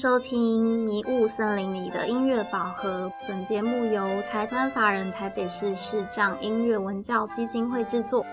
[0.00, 3.12] 收听《迷雾森林里的音乐宝盒》。
[3.28, 8.24] 本节目由财团法人台北市市障音乐文教基金会制作。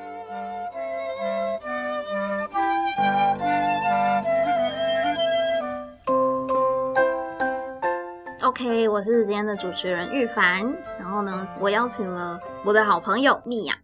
[8.43, 10.73] OK，我是今天的主持人玉凡。
[10.97, 13.75] 然后呢，我邀请了我的好朋友米娅。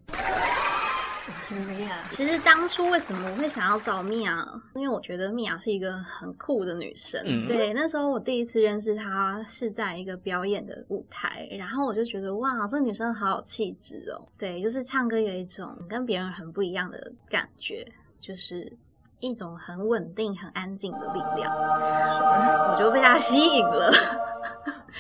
[1.44, 4.47] 是米娅，其实当初为什么我会想要找米娅？
[4.75, 7.21] 因为我觉得米娅是一个很酷的女生。
[7.25, 14.25] 嗯对，那时候我第一次认识她是在一个表演的舞台，然后我就觉得哇，这个女生好有气质哦。
[14.39, 17.86] 对，就是唱歌有一种跟别人很不一样的感觉，
[18.21, 18.71] 就是
[19.20, 23.92] 一种很稳定、很安静的力量，我就被她吸引了。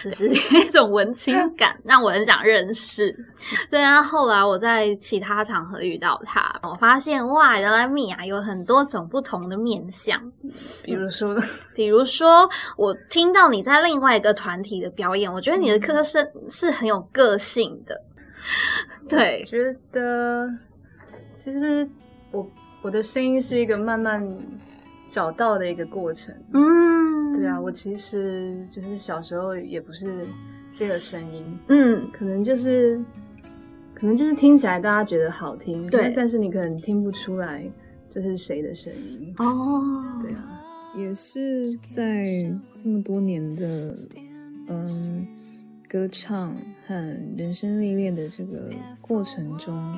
[0.01, 3.15] 就是一种文青感，让我很想认识。
[3.69, 10.19] 对啊，后来我在其他场合遇到他，我发现哇，原来米娅有很多种不同的面相。
[10.83, 11.35] 比如说，
[11.75, 18.01] 比如说，我听到你在另外一个团体的表演，我觉得你的歌声是很有个性的。
[19.07, 20.49] 对，觉得
[21.35, 21.87] 其实
[22.31, 22.45] 我
[22.81, 24.21] 我的声音是一个慢慢
[25.07, 26.33] 找到的一个过程。
[26.53, 30.25] 嗯，对啊，我其实就是小时候也不是
[30.73, 32.99] 这个声音，嗯，可能就是
[33.93, 37.63] 可能就是听起来大家觉得好听，对但但是你可能听不出来
[38.09, 39.33] 这是谁的声音。
[39.37, 40.61] 哦，对啊，
[40.97, 43.97] 也是在这么多年的
[44.67, 45.27] 嗯
[45.87, 46.55] 歌唱
[46.87, 46.95] 和
[47.37, 49.97] 人生历练的这个过程中，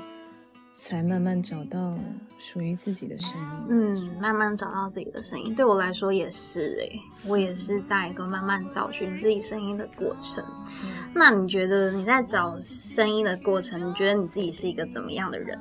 [0.78, 1.98] 才慢慢找到
[2.38, 3.48] 属于自己的声音。
[3.70, 10.44] 嗯，慢慢找到自己的声音，对我来说也是诶、我也是在一个慢慢找寻自己声音的过程。
[11.14, 15.60] 那你觉得你在找声音的过程，你觉得你自己是一个怎么样的人？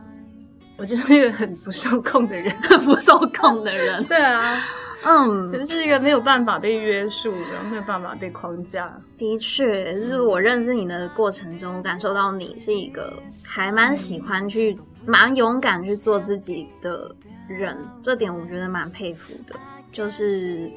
[0.77, 2.53] 我就是一个很不受控的人。
[2.85, 4.05] 不受控的人。
[4.11, 4.61] 对啊，
[5.05, 8.92] 嗯可，能是一个没有办法被约束的，没有办法被框架。
[9.17, 14.77] 的确，就是我认识你的过程中，感受到你是一个还蛮喜欢去、
[15.07, 17.15] 蛮勇敢去做自己的
[17.48, 19.55] 人，这点我觉得蛮佩服的。
[19.92, 20.70] 就是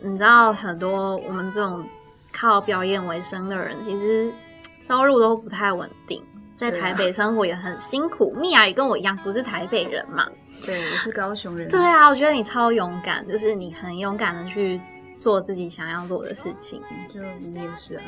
[0.00, 1.84] 你知道，很多我们这种
[2.32, 4.32] 靠表演为生的人，其实
[4.80, 6.22] 收入都不太稳定，
[6.56, 8.34] 在台北生活也很辛苦。
[8.38, 10.26] 蜜娅也跟我一样，不是台北人嘛。
[10.64, 11.68] 对，我是高雄人。
[11.68, 14.80] 对啊，我觉得你超勇敢，就是你很勇敢的去
[15.24, 16.82] 做自己想要做的事情。
[17.08, 18.02] 就你也是啊。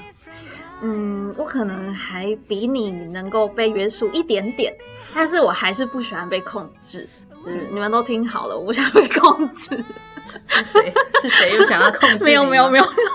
[0.83, 4.75] 嗯，我可能还比你能够被约束一点点，
[5.15, 7.09] 但是我还是不喜欢被控制。
[7.43, 9.83] 就是你们都听好了，我不想被控制。
[10.49, 10.93] 是谁？
[11.23, 12.25] 是谁又想要控制？
[12.27, 12.85] 没有没有没有。
[12.85, 13.07] 没有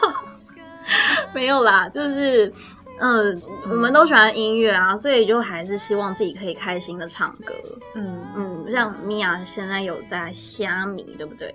[1.34, 2.52] 没有啦，就是
[3.00, 3.40] 嗯，
[3.70, 7.54] 我们都喜欢音乐啊，所以就还是希望自己可以开心的唱歌。
[7.94, 11.54] 嗯嗯，像米娅现在有在虾米，对不对？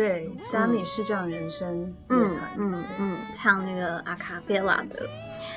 [0.00, 2.50] 对，虾米是这样人生乐嗯团。
[2.56, 5.06] 嗯嗯，唱那个阿卡贝拉的，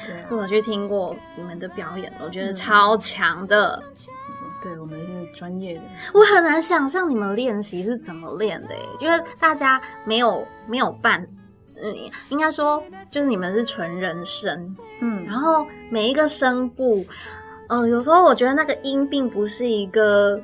[0.06, 3.82] 对啊，我去听过你们的表演，我觉得嗯超强的。
[4.62, 5.82] 对我们是专业的。
[6.14, 11.26] 我很难想象你们练习是怎么练的，因为大家没有没有伴，
[11.82, 11.96] 嗯，
[12.28, 17.06] 应该说就是你们是纯人声，嗯，然后每一个声部，
[17.70, 20.38] 呃，有时候我觉得那个音并不是一个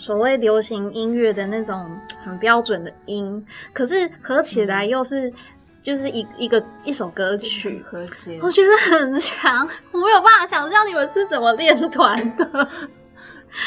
[0.00, 1.94] 所谓流行音乐的那种
[2.24, 5.30] 很标准的音，可是合起来又是
[5.82, 7.82] 就是一一个一首歌曲。
[7.84, 8.40] 和谐。
[8.42, 12.68] 我觉得很强，我没有办法想象你们是怎么练团的。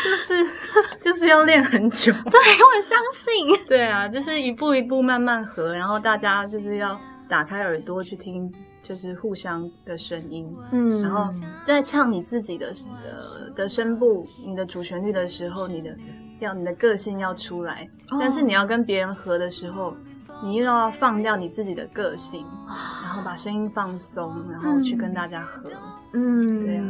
[0.03, 0.43] 就是
[0.99, 2.11] 就是要练很久。
[2.31, 3.67] 对，我相信。
[3.67, 6.99] 对啊，就是一步一步慢慢合，然后大家就是要
[7.29, 8.51] 打开耳朵去听，
[8.83, 10.55] 就是互相的声音。
[10.71, 11.01] 嗯。
[11.01, 11.31] 然后
[11.65, 12.71] 在唱你自己的
[13.03, 15.97] 呃的声部、你的主旋律的时候，你的
[16.39, 18.17] 要你的个性要出来，哦。
[18.19, 19.95] 但是你要跟别人合的时候，
[20.43, 25.71] 你又要放掉你自己的个性，然后把声音放松，然后去跟大家合。
[26.11, 26.83] 嗯，对啊。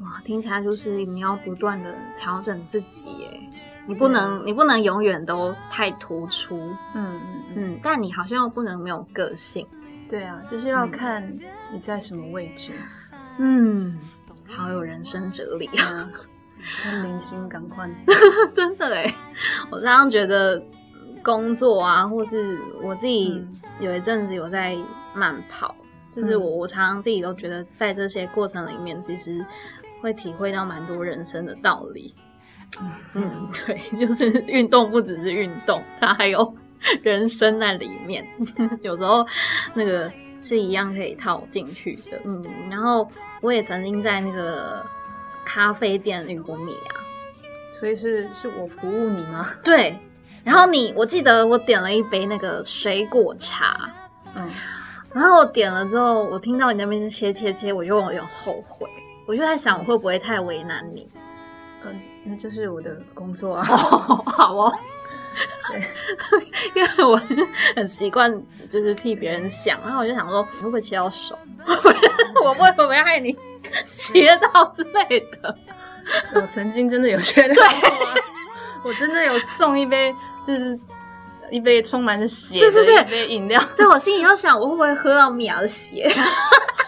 [0.00, 3.40] 哇，听起来就是你要不断的调整自己耶，
[3.86, 6.56] 你不能，你不能永远都太突出，
[6.94, 9.66] 嗯嗯嗯，嗯，但你好像又不能没有个性，
[10.10, 11.32] 对啊，就是要看
[11.72, 12.72] 你在什么位置。
[13.38, 13.96] 嗯，
[14.44, 15.66] 好有人生哲理。
[15.78, 16.10] 啊，
[17.04, 17.88] 明星赶快。
[18.54, 19.14] 真的哎，
[19.70, 20.60] 我常常觉得
[21.22, 23.54] 工作啊，或是我自己嗯。
[23.78, 24.76] 有一阵子有在
[25.14, 25.74] 慢跑，
[26.12, 26.40] 就是嗯。
[26.40, 29.42] 我我常常自己都觉得在这些过程里面，其实
[30.02, 32.12] 会体会到蛮多人生的道理。
[33.14, 36.54] 嗯，对，就是运动不只是运动，它还有
[37.02, 38.26] 人生在里面。
[38.82, 39.26] 有时候
[39.74, 40.10] 那个
[40.42, 42.20] 是一样可以套进去的。
[42.24, 43.08] 嗯，然后
[43.40, 44.84] 我也曾经在那个
[45.44, 46.96] 咖啡店遇过米啊，
[47.72, 49.46] 所以是是我服务你吗？
[49.64, 49.98] 对。
[50.42, 53.90] 然后你，我记得我点了一杯那个水果茶，
[54.36, 54.50] 嗯，
[55.12, 58.88] 然后我点了之后，我听到你那边切切切，我就有点后悔，
[59.26, 61.06] 我就在想我会不会太为难你。
[61.84, 63.64] 嗯，那就是我的工作啊。
[63.64, 64.72] 好哦，
[65.68, 65.82] 对，
[66.74, 67.34] 因为我是
[67.76, 68.30] 很习惯
[68.70, 71.38] 就是替别人想，然后我就想说，会不会切到手？
[72.44, 73.36] 我不会会不会害你
[73.86, 75.56] 切到之类的？
[76.34, 77.54] 我曾经真的有切到
[78.82, 80.14] 我真的有送一杯，
[80.46, 80.78] 就是
[81.50, 83.62] 一杯充满着血的对对对一杯饮料。
[83.76, 86.10] 对我心里要想，我会不会喝到米娅的血？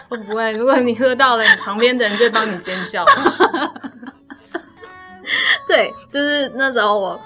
[0.09, 3.05] 我不会，如果你喝到了，你旁边的人就会帮你尖叫。
[5.67, 7.21] 对，就是那时候我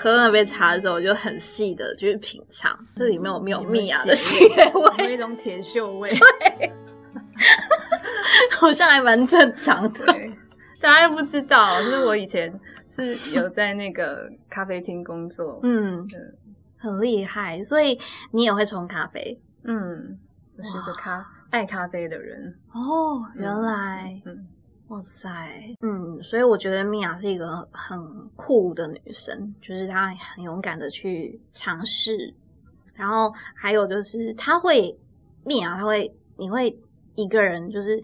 [0.00, 4.38] 喝那杯茶的时候，我就很细的去品尝，这里面有没有蜜芽的血
[4.72, 6.08] 有味，一种铁锈味。
[6.08, 6.72] 对
[8.52, 10.06] 好像还蛮正常的。
[10.06, 10.30] 对，
[10.80, 12.50] 大家又不知道，就是我以前
[12.88, 15.60] 是有在那个咖啡厅工作。
[15.62, 16.08] 嗯，
[16.78, 17.98] 很厉害，所以
[18.30, 20.18] 你也会冲咖啡嗯，
[20.56, 22.58] 我是个咖爱咖啡的人。
[22.72, 23.22] 哦？
[23.34, 24.46] 原来，嗯，
[24.90, 25.28] 哇塞，
[25.80, 27.98] 嗯，所以我觉得米娅是一个很
[28.36, 32.34] 酷的女生，就是她很勇敢的去尝试，
[32.94, 34.96] 然后还有就是她会
[35.44, 36.78] 米娅，她会你会
[37.14, 38.02] 一个人就是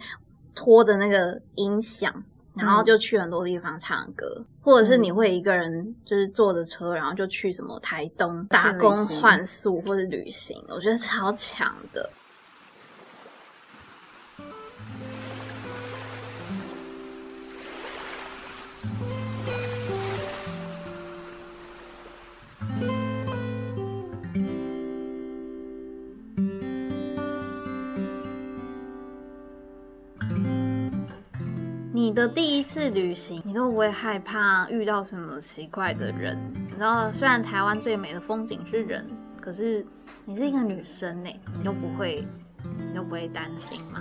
[0.54, 2.24] 拖着那个音响。
[2.58, 12.08] 然后就去很多地方唱歌，或者是你会一个人就是坐着车，然后就去什么台东打工换宿或者旅行，我觉得超强的。
[32.16, 36.34] 的第一次旅行，你都不会害怕遇到什么奇怪的人？
[36.54, 39.06] 你知道，虽然台湾最美的风景是人，
[39.38, 39.84] 可是
[40.24, 41.28] 你是一个女生呢，
[41.58, 42.26] 你都不会，
[42.88, 44.00] 你都不会担心吗？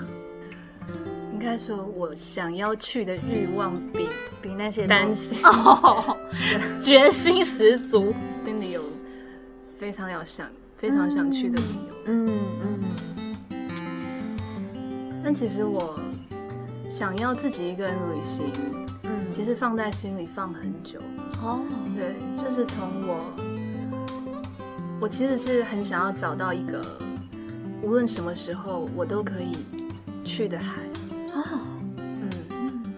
[1.33, 4.07] 应该说，我想要去的欲望比
[4.41, 6.15] 比那些担心，哦，
[6.81, 8.13] 决心十足。
[8.45, 8.81] 心里有
[9.77, 10.47] 非常要想、
[10.77, 11.95] 非常想去的理由。
[12.05, 12.29] 嗯
[12.63, 12.79] 嗯
[15.21, 15.99] 但其实我
[16.89, 18.45] 想要自己一个人旅行，
[19.03, 20.99] 嗯，其实放在心里放很久。
[21.41, 21.59] 哦，
[21.93, 23.33] 对，就是从我，
[25.01, 26.81] 我其实是很想要找到一个，
[27.81, 29.51] 无论什么时候我都可以
[30.23, 30.81] 去的海。
[31.33, 31.59] 哦，
[31.97, 32.29] 嗯，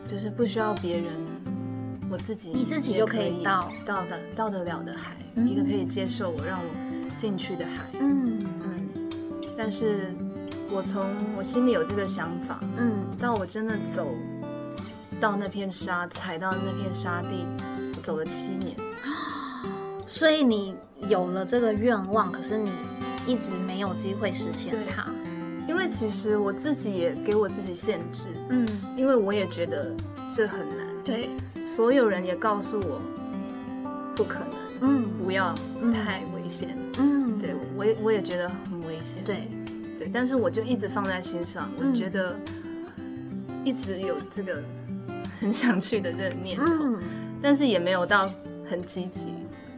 [0.07, 1.13] 就是不需要别人，
[2.09, 3.71] 我自己你自己就可以到。
[3.85, 5.47] 到的到得了的海，嗯。
[5.47, 7.85] 一个可以接受我让我进去的海。
[7.99, 8.39] 嗯。
[8.63, 8.89] 嗯，
[9.57, 10.13] 但是
[10.69, 11.03] 我从
[11.35, 14.07] 我心里有这个想法，嗯到我真的走
[15.19, 17.45] 到那片沙，踩到那片沙地，
[17.95, 18.75] 我走了七年。
[20.05, 20.75] 所以你
[21.09, 22.71] 有了这个愿望，可是你
[23.25, 25.05] 一直没有机会实现它。
[25.67, 28.65] 因为其实我自己也给我自己限制，嗯，
[28.95, 29.93] 因为我也觉得
[30.33, 30.87] 这很难。
[31.03, 31.29] 对，
[31.65, 33.01] 所有人也告诉我
[34.15, 34.39] 不可
[34.79, 36.69] 能，嗯不要嗯太危险。
[36.99, 39.21] 嗯，对我也我也觉得很危险。
[39.25, 39.49] 对，
[39.99, 42.39] 对，但是我就一直放在心上，嗯我觉得
[43.67, 44.63] 一直有这个
[45.41, 46.99] 很想去的这个念头，嗯
[47.41, 48.31] 但是也没有到
[48.69, 49.33] 很积极。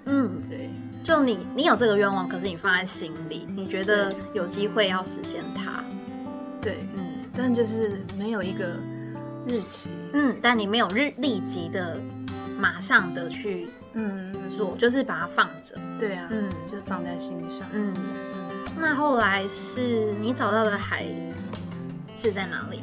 [0.05, 0.69] 嗯，对，
[1.03, 5.83] 就你你有这个愿望，可是你放在心里，你觉得有机会要实现它。
[6.61, 8.75] 对，嗯但就是没有一个
[9.47, 9.89] 日期。
[10.13, 11.99] 嗯，但你没有日立即的、
[12.59, 15.75] 马上的去嗯，做，就是把它放着。
[15.97, 17.67] 对啊，嗯就放在心上。
[17.73, 17.93] 嗯，
[18.77, 21.05] 那后来是你找到的海
[22.15, 22.81] 是在哪里？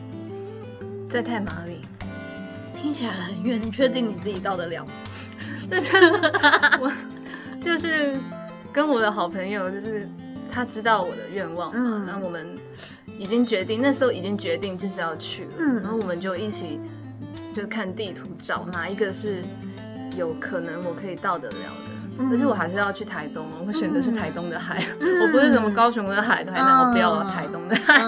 [1.09, 1.81] 在太马里，
[2.75, 4.87] 听起来很远，你确定你自己到得了？
[6.81, 6.93] 我
[7.61, 8.17] 就是
[8.73, 10.09] 跟我的好朋友，就是
[10.51, 12.07] 他知道我的愿望嘛，嗯。
[12.07, 12.47] 然后我们
[13.19, 15.77] 已经决定，那时候已经决定就是要去了，嗯。
[15.77, 16.81] 然后我们就一起
[17.55, 19.43] 就看地图找哪一个是
[20.17, 22.19] 有可能我可以到得了的。
[22.19, 22.29] 嗯。
[22.31, 25.21] 可是我还是要去台东哦，我选的是台东的海，嗯。
[25.23, 28.03] 我不是什么高雄的海、台南，我不要嗯台东的海。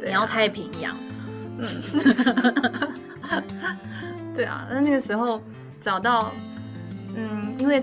[0.06, 0.96] 你要太平洋。
[4.34, 5.40] 对啊，那那个时候
[5.80, 6.30] 找到，
[7.14, 7.82] 嗯，因为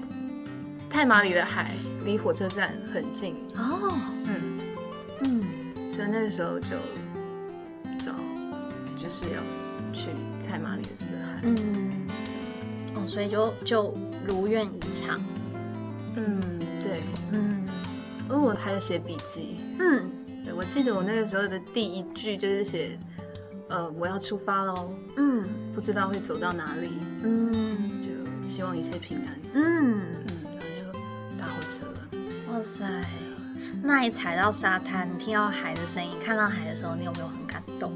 [0.90, 1.72] 太马里的海
[2.06, 3.92] 离火车站很近，哦，
[4.28, 4.60] 嗯，
[5.26, 5.44] 嗯。
[5.92, 6.70] 所以那个时候就
[8.00, 8.14] 找，
[8.96, 9.42] 就是要
[9.94, 10.10] 去
[10.48, 12.08] 太马里的这个海，嗯，
[12.96, 13.94] 哦，所以就就
[14.28, 15.20] 如愿以偿。
[16.16, 16.40] 嗯，
[16.84, 17.02] 对，
[17.32, 17.66] 嗯。
[18.30, 20.08] 而我还有写笔记，嗯。
[20.46, 23.00] 对我记得我那个时候的第一句就是写，
[23.74, 26.92] 呃，我要出发喽，嗯不知道会走到哪里，
[27.24, 28.10] 嗯就
[28.48, 30.00] 希望一切平安，嗯，
[30.44, 32.00] 嗯，然后就搭火车了。
[32.52, 32.86] 哇塞！
[33.82, 37.92] 那一踩到沙滩，你听到海的声音，看到海的时候，你有没有很感动？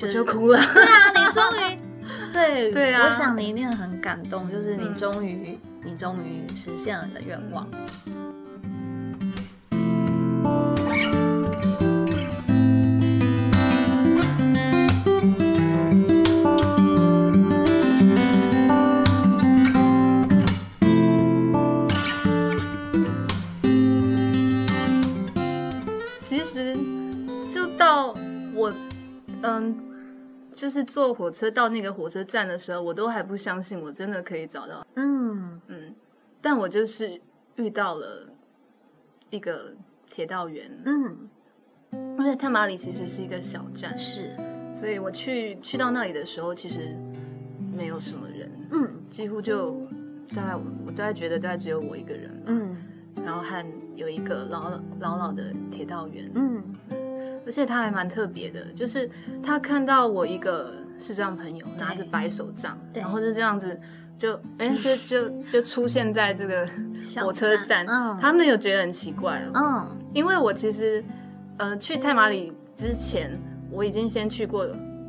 [0.00, 0.58] 我就哭了。
[0.74, 1.78] 对啊，你终于，
[2.32, 7.68] 对对啊我想你一定很感动，就是你终于，你终于实现了你的愿望。
[26.32, 26.74] 其实
[27.50, 28.14] 就到
[28.54, 28.72] 我，
[29.42, 29.78] 嗯，
[30.54, 35.60] 就是坐火车到那个火车站的时候，我都还不相信我真的可以找到，嗯。
[35.66, 35.94] 嗯，
[36.40, 37.20] 但我就是
[37.56, 38.26] 遇到了
[39.28, 39.74] 一个
[40.10, 41.28] 铁道员，嗯，
[42.18, 44.34] 而且探马里其实是一个小站，是，
[44.72, 46.96] 所以我去去到那里的时候，其实
[47.76, 48.88] 没有什么人，嗯。
[49.10, 49.86] 几乎就
[50.34, 52.76] 大概我大概觉得大概只有我一个人，嗯
[53.24, 53.64] 然后和
[53.94, 56.62] 有一个老老老老的铁道员，嗯。
[57.44, 59.10] 而且他还蛮特别的，就是
[59.42, 63.76] 他看到我一个视障朋友拿着白手杖，然后就这样子
[64.16, 66.64] 就哎就就就出现在这个
[67.20, 69.98] 火车站，站嗯他们有觉得很奇怪哦，嗯。
[70.14, 71.04] 因为我其实
[71.56, 73.36] 呃去太马里之前，
[73.72, 74.64] 我已经先去过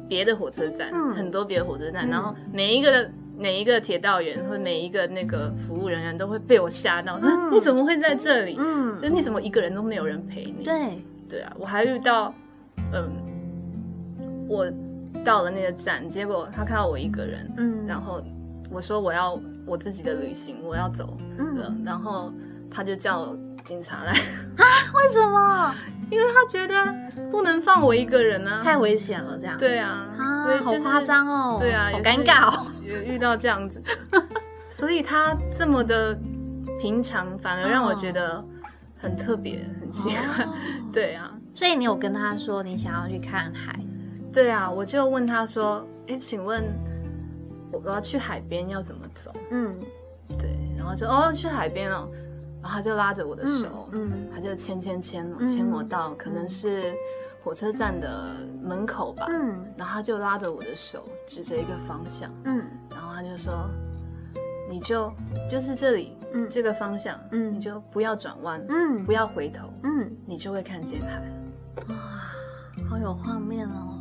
[0.09, 7.51] 别的火车站，嗯很多别的火车站，嗯然后每一个的每一个铁道员或每一个那个服务人员都会被我吓到，那、嗯。
[7.51, 8.55] 你怎么会在这里？
[8.59, 10.63] 嗯，就你怎么一个人都没有人陪你？
[10.63, 12.33] 对，对啊，我还遇到，
[12.93, 13.09] 嗯，
[14.47, 14.71] 我
[15.25, 18.23] 到了那个站，结果他看到我一个人，嗯，然后
[18.69, 22.31] 我说我要我自己的旅行，我要走了，嗯，然后
[22.69, 23.35] 他就叫
[23.65, 24.11] 警察来。
[24.11, 24.63] 啊，
[24.93, 25.75] 为什么？
[26.09, 26.93] 因为他觉得
[27.31, 29.57] 不能放我一个人啊，太危险了，这样。
[29.57, 31.57] 对啊，啊所以，就是好夸张哦。
[31.59, 32.67] 对啊，好尴尬哦。
[32.83, 33.81] 有遇到这样子
[34.11, 34.23] 的，
[34.69, 36.17] 所以他这么的
[36.81, 38.43] 平常，反而让我觉得
[38.97, 40.43] 很特别，很奇怪。
[40.45, 40.53] 哦
[40.93, 43.79] 对啊，所以你有跟他说你想要去看海？
[44.31, 46.63] 对啊，我就问他说：“哎，请问
[47.71, 49.75] 我我要去海边要怎么走嗯，？”
[50.39, 52.09] 对，然后就哦去海边哦，
[52.63, 56.95] 然后他就拉着我的手，嗯他就牵牵牵嗯牵我到可能是
[57.43, 63.69] 火车站的门口吧，嗯然后他就拉着我的手指着一个方向，嗯然后他就说
[64.69, 65.11] ：“你就
[65.51, 71.21] 就是这里，嗯这个方向，嗯你就不要转弯，嗯不要回头，嗯，你就会看见海。
[71.89, 71.95] 哇，
[72.89, 73.99] 好有画面哦。”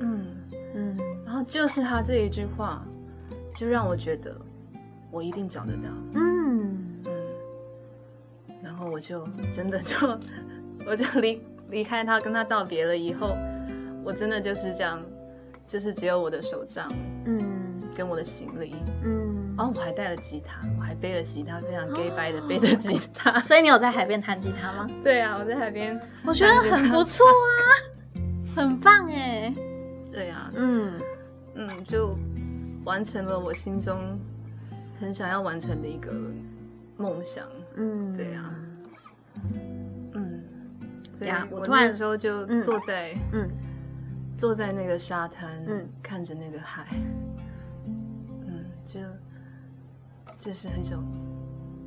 [0.00, 0.26] 嗯，
[0.74, 2.82] 嗯然后就是他这一句话，
[3.54, 4.34] 就让我觉得
[5.10, 5.90] 我一定找得到。
[6.14, 6.39] 嗯
[8.80, 9.96] 后我就 真的就
[10.86, 13.36] 我就离离开他，跟他道别了以后，
[14.02, 15.02] 我真的就是这样，
[15.66, 16.90] 就是只有我的手杖
[17.26, 19.36] 嗯跟我的行李，嗯。
[19.58, 23.38] 然后我还带了吉他，我还背了吉他，非常 gay 白的背着吉他。
[23.44, 24.88] 所以你有在海边弹吉他吗？
[25.04, 27.60] 对啊，我在海边，我觉得很不错啊，
[28.56, 29.54] 很棒哎。
[30.10, 30.98] 对啊，嗯
[31.56, 32.16] 嗯，就
[32.84, 34.18] 完成了我心中
[34.98, 36.10] 很想要完成的一个
[36.96, 37.44] 梦想。
[37.76, 38.59] 嗯，对啊，嗯，
[41.20, 43.48] 所以呀我我突然的时候就嗯坐在、嗯
[44.38, 46.86] 坐在那个沙滩，嗯看着那个海，
[48.46, 48.98] 嗯，就
[50.38, 51.04] 就是很种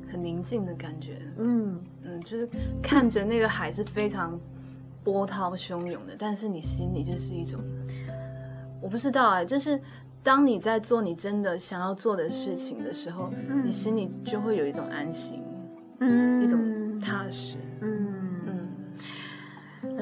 [0.08, 2.48] 很宁静的感觉，嗯嗯，就是
[2.80, 4.38] 看着那个海是非常
[5.02, 7.60] 波涛汹涌的，但是你心里就是一种，
[8.80, 9.80] 我不知道哎、就是
[10.22, 15.42] 当你在做你真的想要做的事情的时候，嗯你心里就会有一种安心，
[15.98, 18.06] 嗯一种踏实，嗯。
[18.06, 18.13] 嗯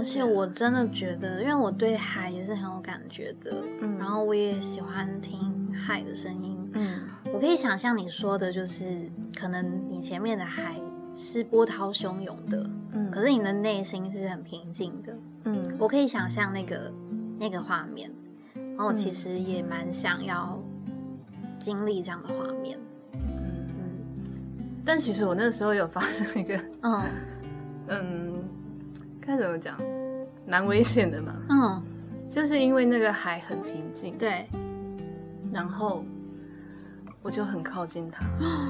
[0.02, 6.58] 而且我真的觉得，因为我对海也是很有感觉的，嗯然后我也喜欢听海的声音。
[6.74, 10.74] 嗯我可以想象你说的，就是可能你前面的海
[11.16, 15.16] 是波涛汹涌的，嗯可是你的内心是很平静的。
[15.44, 16.92] 嗯我可以想象那个
[17.38, 18.10] 那个画面，
[18.54, 20.60] 然后我其嗯实也蛮想要
[21.60, 22.76] 经历这样的画面。
[23.12, 27.04] 嗯，嗯但其实我那时候有发生一个，嗯
[27.86, 28.44] 嗯，
[29.24, 29.76] 该怎么讲，
[30.46, 31.82] 蛮危险的嘛，嗯，
[32.28, 34.48] 就是因为那个海很平静，对，
[35.52, 36.04] 然后
[37.22, 38.24] 我就很靠近它，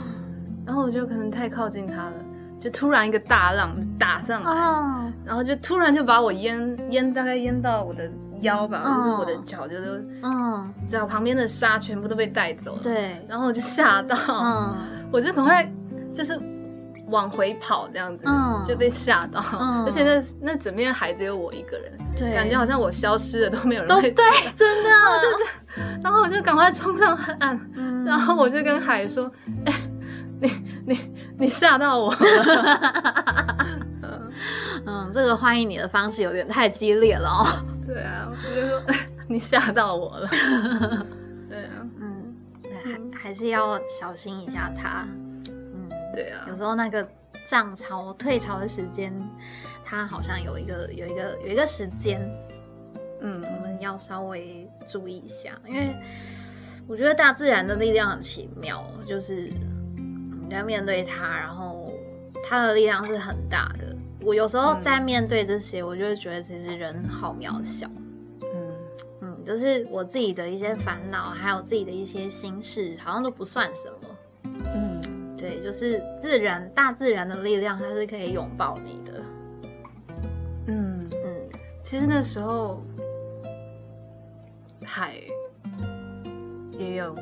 [0.67, 2.15] 然后我就可能太靠近它了，
[2.61, 8.11] 就突然一个大浪打上来，哦，然后就突然就把我淹淹大概淹到我的
[8.43, 8.95] 腰吧，嗯。
[8.95, 9.91] 就是我的脚就都，
[10.23, 14.77] 嗯，脚旁边的沙全部都被带走了，，对，然后我就吓到，嗯。
[15.11, 15.71] 我就赶快
[16.15, 16.39] 就是
[17.13, 18.65] 往回跑这样子，嗯。
[18.67, 19.85] 就被吓到，嗯。
[19.87, 24.25] 而且那那整片海只有我一个人，对，感觉好像我消失了都没有人会都对，
[24.57, 24.91] 真的，
[26.03, 28.05] 然后我就赶快冲上岸，嗯。
[28.05, 29.31] 然后我就跟海说
[29.65, 29.73] ：“哎、
[30.41, 30.53] 你
[30.85, 30.99] 你
[31.39, 32.19] 你吓到我了。
[34.85, 37.47] 嗯，这个欢迎你的方式有点太激烈了哦。
[37.87, 38.83] 对啊，我就说
[39.29, 40.29] 你吓到我了。
[41.49, 45.07] 对啊，嗯，对还还是要小心一下他。
[46.13, 47.07] 嗯，对啊有，时候那个
[47.47, 49.13] 涨潮、退潮的时间，
[49.85, 52.21] 它好像有一个有一个有一个时间，
[53.21, 55.95] 嗯我们要稍微注意一下，因为
[56.87, 59.53] 我觉得大自然的力量很奇妙，就是
[60.49, 61.93] 你要面对它，然后
[62.49, 63.97] 它的力量是很大的。
[64.21, 67.89] 我有时候在面对这些，我就会觉得其实人好渺小。
[68.43, 68.73] 嗯
[69.21, 73.99] 嗯，就是我自己的一些烦恼，还有自己的一些心事，好像都不算什么。
[74.75, 74.92] 嗯
[75.43, 79.23] 对，就是自然，大自然的力量，它是可以拥抱你的。
[80.69, 81.49] 嗯，嗯
[81.83, 82.81] 其实那时候
[84.85, 85.15] 海
[86.71, 87.13] 也有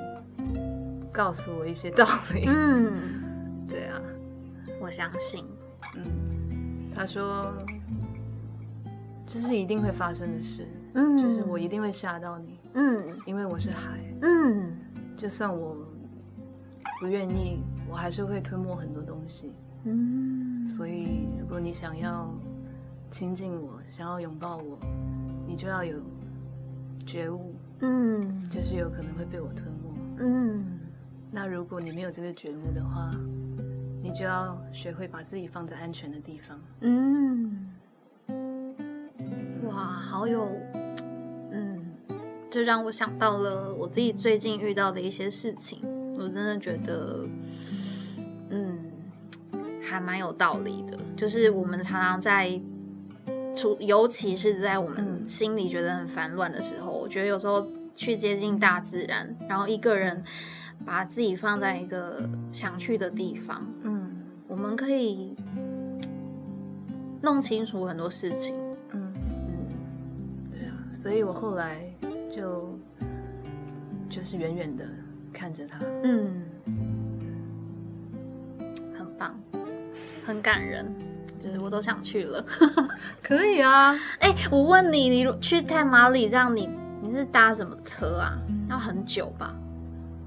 [1.11, 2.45] 告诉我一些道理。
[2.47, 2.93] 嗯，
[3.67, 3.99] 对啊，
[4.79, 5.47] 我相信。
[5.97, 7.51] 嗯，他说
[9.27, 14.77] 这是一定会发生的事，嗯，就是我一定会吓到你，嗯因为我是海，嗯
[15.17, 15.75] 就算我
[17.01, 19.53] 不愿意，我还是会吞没很多东西。
[19.85, 22.33] 嗯，所以，如果你想要
[23.11, 24.79] 亲近我，想要拥抱我，
[25.47, 25.97] 你就要有
[27.05, 29.91] 觉悟，嗯就是有可能会被我吞没。
[30.19, 30.79] 嗯
[31.33, 33.11] 那如果你没有这个觉悟的话，
[34.03, 36.61] 你就要学会把自己放在安全的地方。
[36.81, 37.71] 嗯，
[39.65, 40.49] 哇，好有，
[41.53, 41.87] 嗯，
[42.51, 45.79] 这让我想到了我自己最近遇到的一些事情，
[46.19, 47.25] 我真的觉得，
[47.71, 47.79] 嗯，
[49.91, 50.97] 还蛮有道理的。
[51.17, 52.61] 就是我们常常在
[53.53, 57.67] 除，尤其是在我们嗯心里觉得很烦乱的时候，我觉得有时候
[57.97, 60.23] 去接近大自然，然后一个人
[60.87, 65.35] 把自己放在一个想去的地方，嗯我们可以
[67.21, 68.55] 弄清楚很多事情。
[68.93, 69.67] 嗯，嗯
[70.51, 71.83] 对啊，所以我后来
[72.31, 72.79] 就
[74.09, 74.85] 就是远远的
[75.33, 75.79] 看着他。
[76.03, 76.43] 嗯，
[80.51, 80.93] 感人，
[81.43, 82.45] 就是我都想去了。
[83.23, 86.69] 可以啊， 哎、我问你，你去太马里这样，你
[87.01, 88.33] 你是搭什么车啊？
[88.69, 89.55] 要很久吧？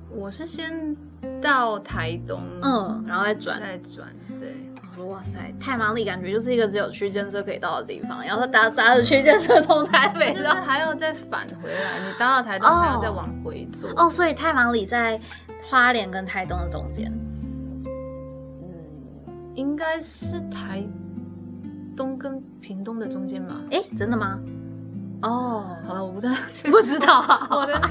[0.10, 0.96] 我是先
[1.42, 3.60] 到台东，嗯，然后再转。
[3.60, 4.08] 再转，
[4.40, 4.54] 对。
[5.08, 10.48] 哇塞，太马里感觉就是一个只有区间车可以到的地方，然后搭搭着区间车从台北就是。
[10.48, 13.88] 还要再返回来，你搭到台东哦还要再往回走。
[13.98, 15.20] 哦，所以太马里在
[15.68, 17.12] 花莲跟台东的中间。
[19.54, 20.84] 嗯，应该是台
[21.96, 23.56] 东跟屏东的中间吧。
[23.72, 24.40] 哎、真的吗？
[25.22, 26.36] 哦，好了，我不知道，
[26.66, 27.48] 不知道啊。
[27.52, 27.82] 我的，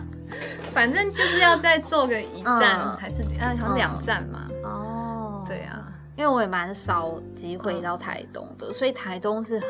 [0.74, 4.48] 反正就是要再坐个一站，嗯还是啊，好像两站嘛。
[4.64, 9.68] 哦，对啊，因为我也蛮少机会到台东的，所以台东是很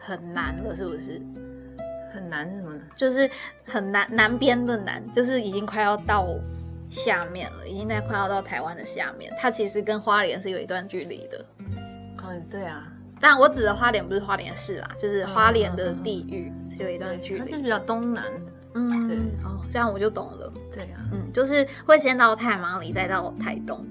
[0.00, 1.20] 很难的，是不是？
[2.12, 2.80] 很难是什么呢？
[2.96, 3.30] 就是
[3.66, 6.26] 很难南边的南，就是已经快要到
[6.96, 9.30] 下面了，已经在快要到台湾的下面。
[9.38, 12.88] 它其实跟花莲是有一段距离的，嗯，对啊，
[13.20, 17.40] 但我指的花莲不是花莲市啦，就是花莲的地域是有一段距离。
[17.40, 18.24] 它是比较东南。
[18.74, 20.52] 嗯，对哦，这样我就懂了。
[20.72, 23.86] 对啊，嗯，就是会先到太麻里，再到台东。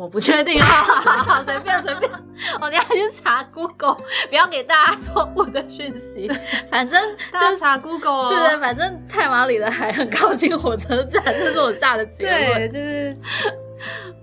[0.00, 0.82] 我不确定啊。
[1.28, 2.10] 好，随便随便，
[2.58, 3.96] 哦，你要去查 Google，
[4.30, 6.26] 不要给大家错误的讯息。
[6.70, 6.98] 反正
[7.32, 8.28] 就是查 Google 哦。
[8.30, 12.72] 对对，反正太马里的海很靠近火车站，这是我下的结对，论。
[12.72, 13.16] 就是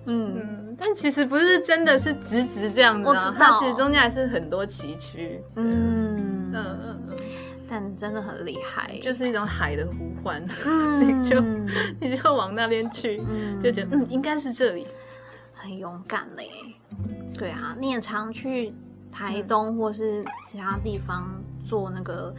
[0.06, 5.40] 嗯，嗯，但其实不是真的是直直这样子啊，我知道它其实中间还是很多崎岖。
[5.56, 7.16] 嗯嗯嗯嗯，
[7.70, 11.40] 但真的很厉害，就是一种海的呼唤，嗯 你就
[12.02, 14.88] 你就往那边去，嗯就觉得嗯应该是这里。
[15.58, 16.50] 很勇敢嘞。
[17.38, 18.74] 对啊，你也常去
[19.12, 21.30] 台东或是其他地方
[21.66, 22.34] 做那个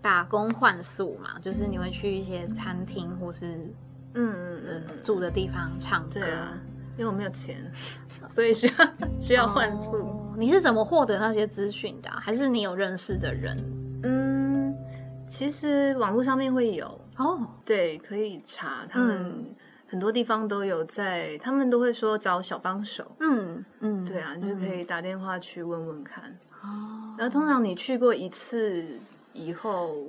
[0.00, 3.54] 打工换宿嘛，就是你会去一些餐厅或是
[4.14, 6.20] 嗯嗯呃嗯嗯，住的地方唱歌。
[6.98, 7.56] 因为我没有钱，
[8.28, 9.92] 所以需要需要换宿。
[10.06, 13.56] 哦你是怎么获得那些资讯的啊、还是你有认识的人？
[14.02, 14.74] 嗯，
[15.28, 16.86] 其实网络上面会有，
[17.18, 19.44] 哦，对，可以查，他们嗯
[19.92, 23.04] 很多地方都有在，他们都会说找小帮手。
[23.20, 26.34] 嗯嗯，对啊，你就可以打电话去问问看。
[26.62, 28.86] 哦，然后通常你去过一次
[29.34, 30.06] 以后，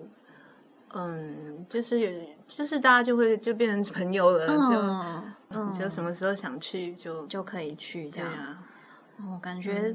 [0.94, 2.10] 嗯，就是有，
[2.48, 8.30] 就是大家就会就变成朋友了，嗯就嗯就什么时候想去就就可以去这样。
[9.18, 9.94] 哦，感觉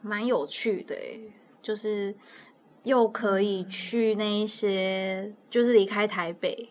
[0.00, 2.14] 蛮有趣的诶，就是
[2.84, 6.68] 又可以去那一些，就是离开台北。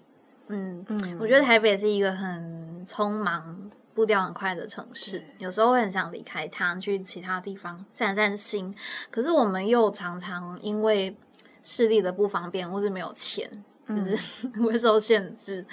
[0.48, 8.74] 嗯，嗯，我觉得台北是一个很匆忙步调很快的城市，有时候会很想离开它，去其他地方散散心。
[9.10, 11.16] 可是我们又常常因为
[11.62, 13.50] 视力的不方便，或是没有钱，
[13.88, 15.66] 就是会受限制。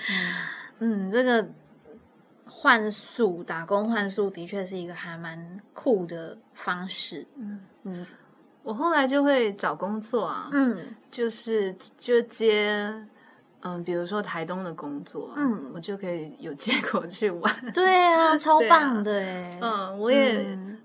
[0.79, 1.49] 嗯，这个
[2.45, 7.27] 换宿打工换宿的确是一个还蛮酷的方式。
[7.37, 7.61] 嗯。
[7.85, 8.07] 嗯。
[8.63, 10.95] 我后来就会找工作啊，嗯。
[11.11, 12.95] 就是就接，
[13.63, 17.73] 嗯，比如说台东的工作，嗯我就可以有借口去玩。
[17.73, 19.59] 对啊，超棒的哎。
[19.61, 20.79] 嗯，我也嗯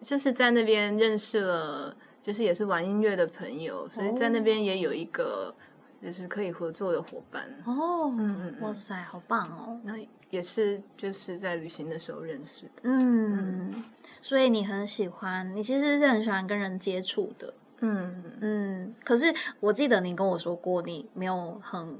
[0.00, 5.54] 就是在那边认识了，就是也是玩音乐的朋友，所以在那边也有一个
[6.02, 7.44] 就是可以合作的伙伴。
[7.64, 9.80] 哦，嗯嗯嗯，哇塞，好棒哦。
[9.82, 9.94] 那
[10.30, 12.82] 也是就是在旅行的时候认识的。
[12.82, 13.84] 嗯，
[14.20, 17.54] 所以你很喜欢，你其实是很喜欢跟人接触的。
[17.80, 21.98] 嗯，嗯，可是我记得你跟我说过，你没有很，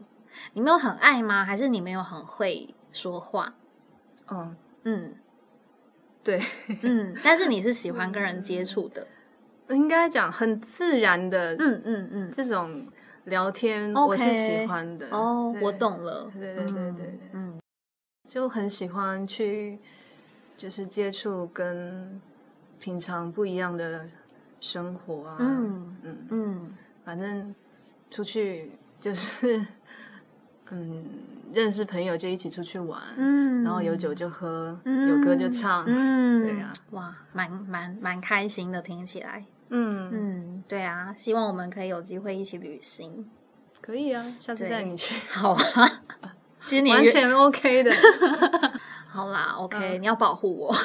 [0.55, 1.45] 你没有很爱吗？
[1.45, 3.55] 还是你没有很会说话？
[4.29, 5.15] 哦，嗯
[6.23, 6.41] 对，
[6.83, 9.07] 嗯，但是你是喜欢跟人接触的。
[9.71, 12.31] 应该讲很自然的，嗯嗯嗯。
[12.31, 12.87] 这种
[13.25, 15.09] 聊天我是喜欢的。
[15.11, 16.31] 哦，我懂了。
[16.35, 17.59] 对对对对对嗯
[18.29, 19.79] 就很喜欢去，
[20.57, 22.21] 就是接触跟
[22.79, 24.07] 平常不一样的
[24.61, 25.37] 生活啊。
[25.41, 27.55] 嗯嗯，嗯反正
[28.11, 29.67] 出去就是，
[30.75, 31.05] 嗯，
[31.53, 35.85] 认识朋友就一起出去玩，嗯，然后有酒就喝，嗯有歌就唱。
[35.87, 39.45] 嗯，对啊，哇，蛮蛮蛮开心的，听起来。
[39.71, 43.25] 嗯，嗯，对啊，希望我们可以有机会一起旅行。
[43.81, 46.03] 可以啊，下次对带你去，好啊，
[46.65, 47.93] 今年约完全 OK 的。
[49.07, 50.75] 好啦，OK，、嗯你要保护我。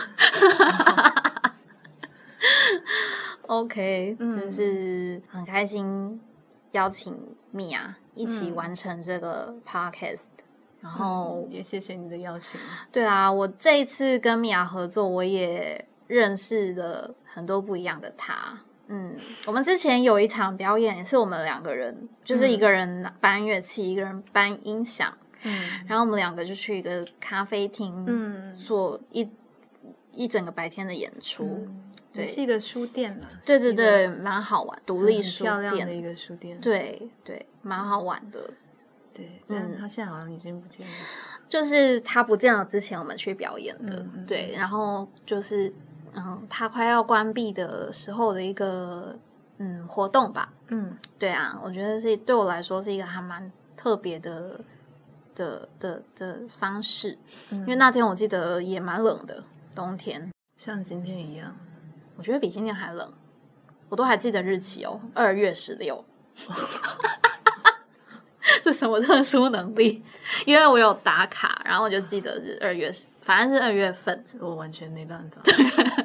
[3.47, 6.21] OK，、嗯就是很开心
[6.71, 8.55] 邀请米娅一起嗯。
[8.55, 10.25] 完成这个 Podcast，、
[10.81, 12.59] 然后也谢谢你的邀请。
[12.91, 18.59] 对啊，我这一次跟米娅合作，我也认识了很多不一样的她。
[18.87, 25.69] 嗯，我们之前有一场表演，也是我们两个人，就是一个人搬乐器，一个人搬音响，嗯。
[25.87, 28.55] 然后我们两个就去一个咖啡厅，嗯。
[28.55, 29.29] 做一
[30.23, 31.67] 一整个白天的演出。
[32.11, 36.59] 对是一个书店嘛，对对对，蛮好玩，独立很书漂亮的一店，个书店。
[36.59, 38.51] 对对，蛮好玩的。
[39.13, 40.93] 对，但嗯他现在好像已经不见了。
[41.47, 45.71] 就是他不见了之前我们去表演的，嗯嗯对，然后就是
[46.13, 49.15] 嗯，他快要关闭的时候的一个
[49.59, 54.59] 嗯活动吧，嗯对啊，我觉得是对我来说是一个还蛮特别的
[55.35, 57.15] 的的的方式，
[57.51, 59.43] 嗯因为那天我记得也蛮冷的，
[59.79, 61.55] 冬天，像今天一样。
[62.17, 63.13] 我觉得比今天还冷，
[63.87, 66.03] 我都还记得日期哦，二月十六。
[68.61, 70.03] 是什么特殊能力？
[70.45, 74.21] 因为我有打卡，然后我就记得是二月，反正是二月份。
[74.41, 75.41] 我完全没办法，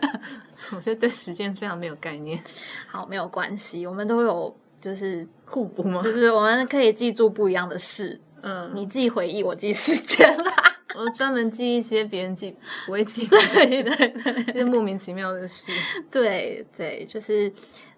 [0.70, 2.40] 我就对时间非常没有概念。
[2.86, 6.00] 好，没有关系，我们都有，就是互补吗？
[6.00, 8.20] 就是我们可以记住不一样的事。
[8.42, 10.76] 嗯，你记回忆，我记时间啦。
[10.96, 15.72] 我专门记一些别人记不会记的，对对对就是莫名其妙的事。
[16.10, 17.52] 对对，就是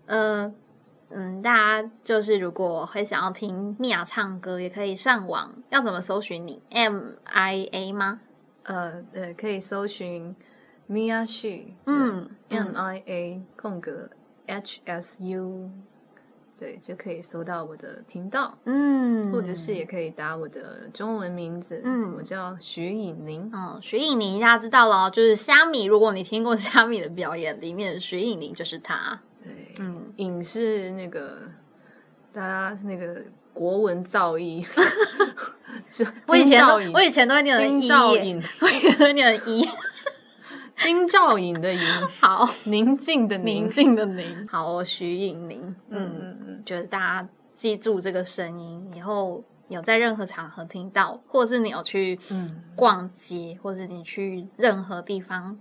[0.06, 0.52] 呃
[1.10, 8.20] 嗯，大家就是如果会想要听米娅唱歌，也可以上网，要怎么搜寻你？M I A 吗？
[8.64, 10.34] 呃呃，可以搜寻
[10.90, 14.10] Mia She，嗯，M I A 空格
[14.46, 15.70] H S U，
[16.58, 23.50] 对，就可以搜到我的频道，嗯，或者是也可以打我的中文名字，嗯我叫徐颖玲。
[23.52, 25.84] 嗯，徐颖宁大家知道了哦，就是虾米。
[25.84, 29.20] 如果你听过虾米的表演，里面徐颖宁就是他。
[29.44, 31.42] 对，嗯，影是那个
[32.32, 34.66] 大家那个国文造诣，
[35.92, 37.92] 就我以前都我以前都会念成金一
[38.60, 39.68] 我以前都会念成一。
[40.76, 41.80] 金兆颖的颖，
[42.20, 43.70] 好，宁静的宁宁。
[43.70, 44.46] 静的宁。
[44.48, 45.62] 好，徐颖宁。
[45.88, 55.58] 嗯嗯，嗯嗯，觉得大家记住这个声音，以后有在任何场合听到，或者是你有去嗯逛街，或者是你去任何地方，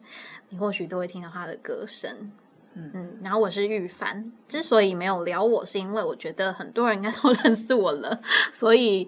[0.50, 2.32] 你或许都会听到他的歌声。
[2.74, 8.20] 嗯嗯，然后我是玉凡，之所以没有聊我，是因为我觉得很多人应该都认识我了，
[8.52, 9.08] 所以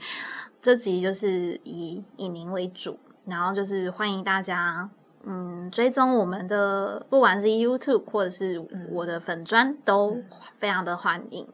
[0.62, 4.90] 这集就是以以您为主，然后就是欢迎大家。
[5.30, 10.24] 嗯，追踪我们的不管是 YouTube 或者是我的粉砖，都
[10.58, 11.46] 非常的欢迎。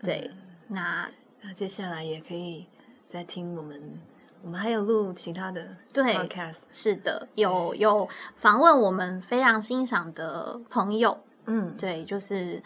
[0.00, 0.30] 对，
[0.68, 1.10] 那
[1.42, 2.66] 那接下来也可以
[3.04, 3.98] 再听我们，
[4.42, 12.62] 我们还有录其他的对 podcast，是的，有有访问我们非常欣赏的朋友，嗯，对，就是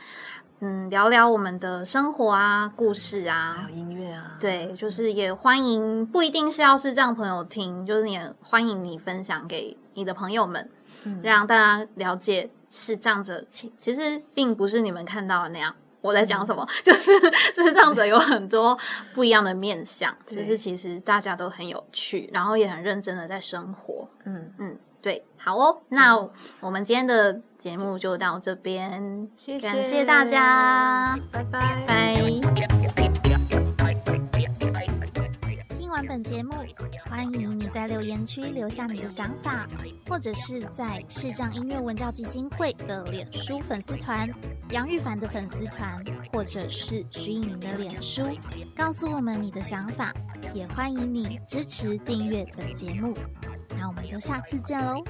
[0.65, 3.77] 嗯聊聊我们的生活啊、故事还啊有。
[3.77, 10.71] 音乐啊，对，就是也欢迎，不一定是要是这样朋友听，就是也欢迎你分享给你的朋友们，
[11.03, 13.45] 嗯让大家了解是这样子。
[13.51, 15.75] 其其实并不是你们看到的那样。
[16.01, 16.65] 我在讲什么？
[16.83, 17.13] 就是
[17.55, 18.79] 是这样子，有很多
[19.13, 24.09] 不一样的面相，就是其实大家都很有趣，然后也很认真的在生活。
[24.25, 26.17] 嗯，嗯，对，好哦，那
[26.61, 31.85] 我们今天的节目就到这边，谢感谢大家，拜拜。
[31.85, 32.15] 拜。
[35.77, 36.55] 听完本节目，
[37.11, 39.67] 欢迎你在留言区留下你的想法，
[40.09, 44.31] 或者是在视障音乐文教基金会的脸书粉丝团、
[44.71, 48.23] 杨玉凡的粉丝团，或者是徐颖宁的脸书，
[48.77, 50.15] 告诉我们你的想法。
[50.55, 53.15] 也欢迎你支持订阅本节目。
[53.83, 55.03] 那我们就下次见喽。